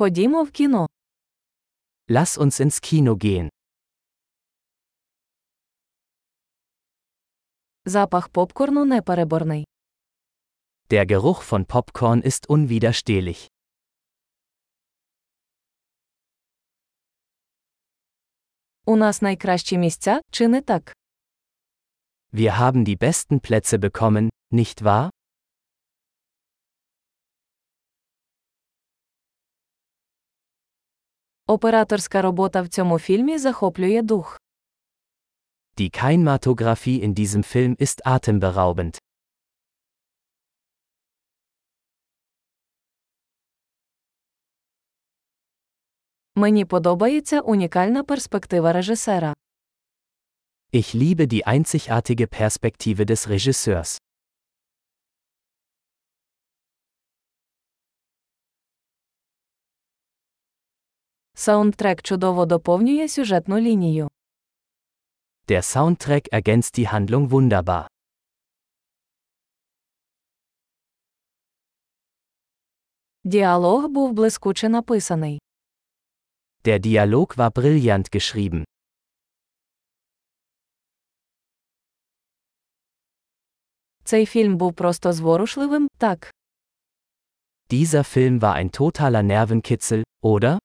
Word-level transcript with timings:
Ходімо 0.00 0.44
в 0.44 0.50
кіно. 0.50 0.88
Lass 2.08 2.38
uns 2.38 2.60
ins 2.64 2.80
Kino 2.80 3.14
gehen. 3.14 3.48
Запах 7.84 8.28
попкорну 8.28 8.84
непереборний. 8.84 9.66
Der 10.90 11.06
Geruch 11.06 11.42
von 11.42 11.64
Popcorn 11.66 12.22
ist 12.22 12.46
unwiderstehlich. 12.48 13.48
У 18.86 18.96
нас 18.96 19.22
найкращі 19.22 19.78
місця, 19.78 20.20
чи 20.30 20.48
не 20.48 20.60
так? 20.60 20.96
Wir 22.32 22.58
haben 22.58 22.84
die 22.84 22.96
besten 22.98 23.40
Plätze 23.40 23.78
bekommen, 23.78 24.28
nicht 24.52 24.82
wahr? 24.82 25.10
Операторська 31.49 32.21
робота 32.21 32.61
в 32.61 32.67
цьому 32.67 32.99
фільмі 32.99 33.37
захоплює 33.37 34.01
дух. 34.01 34.41
Die 35.77 36.03
Kinematographie 36.03 37.03
in 37.03 37.13
diesem 37.13 37.43
Film 37.55 37.75
ist 37.81 38.01
atemberaubend. 38.05 38.97
Мені 46.35 46.65
подобається 46.65 47.39
унікальна 47.39 48.03
перспектива 48.03 48.73
режисера. 48.73 49.33
Ich 50.73 50.95
liebe 50.95 51.27
die 51.27 51.43
einzigartige 51.47 52.27
Perspektive 52.41 53.05
des 53.05 53.27
Regisseurs. 53.29 53.97
Саундтрек 61.39 62.01
чудово 62.01 62.45
доповнює 62.45 63.07
сюжетну 63.09 63.59
лінію. 63.59 64.07
Der 65.47 65.61
Soundtrack 65.61 66.29
ergänzt 66.33 66.79
die 66.79 66.93
Handlung 66.93 67.29
wunderbar. 67.29 67.87
Діалог 73.23 73.87
був 73.87 74.13
блискуче 74.13 74.69
написаний. 74.69 75.41
Der 76.63 76.79
Dialog 76.79 77.35
war 77.35 77.51
brillant 77.51 78.15
geschrieben. 78.15 78.63
Цей 84.03 84.25
фільм 84.25 84.57
був 84.57 84.73
просто 84.73 85.13
зворушливим, 85.13 85.87
так. 85.97 86.33
Dieser 87.69 88.03
Film 88.17 88.39
war 88.39 88.53
ein 88.55 88.69
totaler 88.79 89.23
Nervenkitzel, 89.23 90.03
oder? 90.23 90.57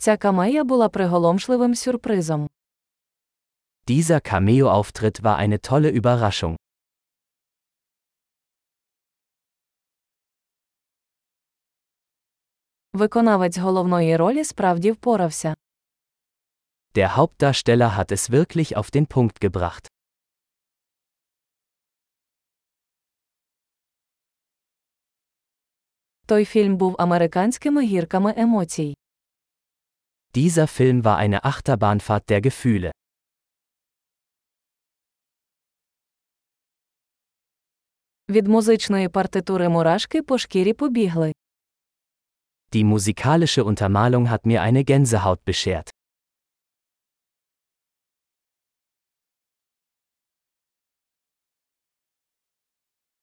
Ця 0.00 0.16
камея 0.16 0.64
була 0.64 0.88
приголомшливим 0.88 1.74
сюрпризом. 1.74 2.48
Dieser 3.88 4.20
Cameo-Auftritt 4.20 5.22
war 5.22 5.36
eine 5.38 5.58
tolle 5.60 5.90
Überraschung. 6.00 6.56
Виконавець 12.92 13.58
головної 13.58 14.16
ролі 14.16 14.44
справді 14.44 14.92
впорався. 14.92 15.54
Der 16.94 17.16
Hauptdarsteller 17.16 17.98
hat 17.98 18.12
es 18.12 18.30
wirklich 18.30 18.76
auf 18.76 18.90
den 18.90 19.06
Punkt 19.06 19.44
gebracht. 19.44 19.90
Той 26.26 26.44
фільм 26.44 26.76
був 26.76 26.96
американськими 26.98 27.82
гірками 27.84 28.34
емоцій. 28.36 28.96
Dieser 30.34 30.66
Film 30.66 31.04
war 31.04 31.16
eine 31.16 31.44
Achterbahnfahrt 31.44 32.28
der 32.28 32.40
Gefühle. 32.40 32.90
Від 38.28 38.46
музичної 38.46 39.08
партитури 39.08 39.68
мурашки 39.68 40.22
по 40.22 40.38
шкірі 40.38 40.72
побігли. 40.72 41.32
Die 42.72 42.84
musikalische 42.84 43.62
Untermalung 43.64 44.28
hat 44.28 44.44
mir 44.46 44.60
eine 44.60 44.84
Gänsehaut 44.84 45.40
beschert. 45.46 45.90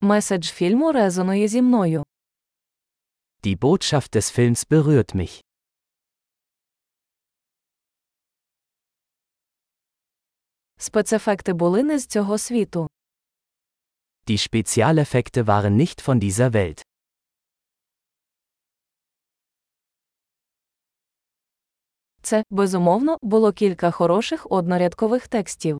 Меседж 0.00 0.50
фільму 0.50 0.92
резонує 0.92 1.48
зі 1.48 1.62
мною. 1.62 2.04
Die 3.44 3.58
Botschaft 3.58 4.16
des 4.16 4.38
Films 4.38 4.68
berührt 4.68 5.14
mich. 5.14 5.40
Спецефекти 10.85 11.53
були 11.53 11.83
не 11.83 11.99
з 11.99 12.05
цього 12.05 12.37
світу. 12.37 12.89
Die 14.27 14.37
Spezialeffekte 14.37 15.43
waren 15.43 15.75
nicht 15.81 16.07
von 16.07 16.19
dieser 16.19 16.51
Welt. 16.51 16.85
Це, 22.21 22.43
безумовно, 22.49 23.17
було 23.21 23.53
кілька 23.53 23.91
хороших 23.91 24.51
однорядкових 24.51 25.27
текстів. 25.27 25.77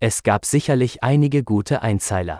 Es 0.00 0.24
gab 0.28 0.44
sicherlich 0.44 0.98
einige 1.02 1.42
gute 1.42 1.84
Einzeiler. 1.84 2.38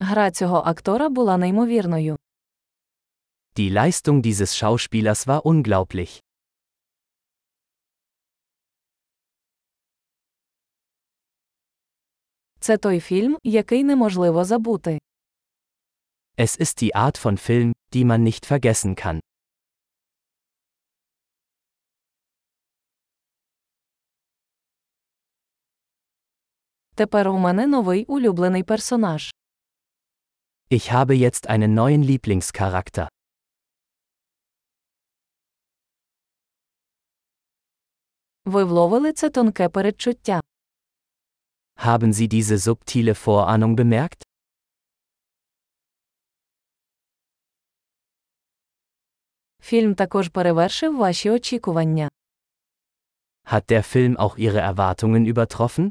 Гра 0.00 0.30
цього 0.30 0.56
актора 0.66 1.08
була 1.08 1.36
неймовірною. 1.36 2.16
Die 3.57 3.69
Leistung 3.69 4.21
dieses 4.21 4.55
Schauspielers 4.55 5.25
war 5.27 5.45
unglaublich. 5.45 6.19
Це 12.59 12.77
той 12.77 12.99
фільм, 12.99 13.37
який 13.43 13.83
неможливо 13.83 14.45
забути. 14.45 14.99
Es 16.37 16.59
ist 16.59 16.81
die 16.81 16.95
Art 16.95 17.17
von 17.25 17.37
Film, 17.37 17.71
die 17.93 18.05
man 18.05 18.23
nicht 18.23 18.45
vergessen 18.51 18.95
kann. 19.05 19.19
Тепер 26.95 27.27
у 27.29 27.37
мене 27.37 27.67
новий 27.67 28.05
улюблений 28.05 28.63
персонаж. 28.63 29.31
Ich 30.69 30.91
habe 30.91 31.13
jetzt 31.15 31.47
einen 31.47 31.73
neuen 31.73 32.03
Lieblingscharakter. 32.03 33.07
Ви 38.45 38.63
вловили 38.63 39.13
це 39.13 39.29
тонке 39.29 39.69
передчуття. 39.69 40.41
Haben 41.75 42.13
Sie 42.13 42.27
diese 42.27 42.57
subtile 42.57 43.13
Vorahnung 43.25 43.75
bemerkt? 43.75 44.23
Фільм 49.61 49.95
також 49.95 50.29
перевершив 50.29 50.97
ваші 50.97 51.29
очікування. 51.29 52.09
Hat 53.43 53.71
der 53.71 53.95
Film 53.95 54.15
auch 54.17 54.39
Ihre 54.39 54.73
Erwartungen 54.73 55.33
übertroffen? 55.33 55.89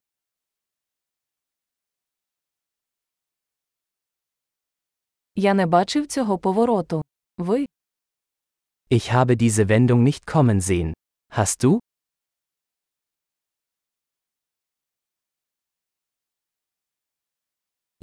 Я 5.34 5.55
не 5.55 5.67
бачив 5.67 6.06
цього 6.06 6.39
повороту. 6.39 7.03
Ви? 7.39 7.67
Ich 8.91 9.12
habe 9.15 9.37
diese 9.37 9.67
Wendung 9.69 10.03
nicht 10.03 10.34
kommen 10.34 10.61
sehen. 10.61 10.93
Hast 11.33 11.65
du? 11.65 11.78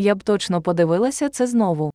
Я 0.00 0.14
б 0.14 0.22
точно 0.22 0.62
подивилася 0.62 1.28
це 1.28 1.46
знову. 1.46 1.92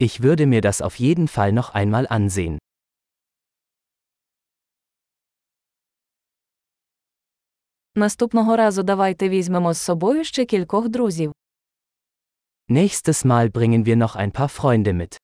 Ich 0.00 0.20
würde 0.20 0.46
mir 0.46 0.60
das 0.64 0.80
auf 0.82 1.00
jeden 1.00 1.26
Fall 1.36 1.52
noch 1.52 1.74
einmal 1.74 2.06
ansehen. 2.06 2.58
Наступного 7.94 8.56
разу 8.56 8.82
давайте 8.82 9.28
візьмемо 9.28 9.72
з 9.74 9.78
собою 9.78 10.24
ще 10.24 10.44
кількох 10.44 10.88
друзів. 10.88 11.32
Nächstes 12.68 13.26
Mal 13.26 13.52
bringen 13.52 13.84
wir 13.84 13.96
noch 13.96 14.16
ein 14.16 14.30
paar 14.32 14.60
Freunde 14.60 14.92
mit. 14.92 15.18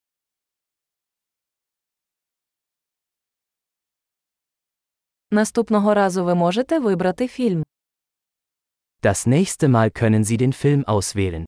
Наступного 5.31 5.95
разу 5.95 6.25
ви 6.25 6.35
можете 6.35 6.79
вибрати 6.79 7.29
фільм. 7.29 7.65
Das 9.05 9.27
nächste 9.27 9.69
Mal 9.69 9.91
können 9.91 10.25
Sie 10.25 10.39
den 10.39 10.55
Film 10.55 10.87
auswählen. 10.87 11.45